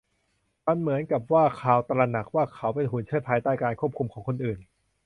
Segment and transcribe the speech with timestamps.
[0.67, 4.59] มันเหมือนกับว่าคาร์ลตระหนักว่าเขาเป็นหุ่นเชิดภายใต้การควบคุมของคนอื่น